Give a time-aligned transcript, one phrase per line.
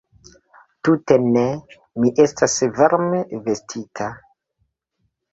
[0.87, 1.43] Tute ne,
[2.03, 3.19] mi estas varme
[3.49, 4.09] vestita.